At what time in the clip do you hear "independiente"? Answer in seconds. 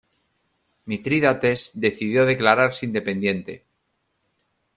2.87-3.63